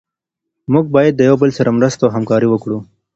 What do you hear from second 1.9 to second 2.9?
او همکاري وکړو.